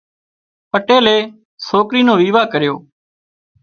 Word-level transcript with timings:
پٽيلي 0.71 1.17
سوڪرِي 1.67 2.01
نو 2.07 2.13
ويوا 2.21 2.43
ڪريو 2.53 2.75